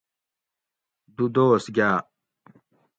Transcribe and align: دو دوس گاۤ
دو 1.15 1.25
دوس 1.35 1.65
گاۤ 1.75 1.99